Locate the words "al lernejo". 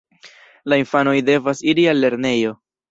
1.95-2.61